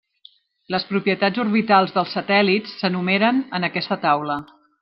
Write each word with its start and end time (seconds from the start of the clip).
Les 0.75 0.85
propietats 0.91 1.43
orbitals 1.43 1.93
dels 1.97 2.17
satèl·lits 2.19 2.75
s'enumeren 2.81 3.47
en 3.59 3.69
aquesta 3.73 4.03
taula. 4.09 4.41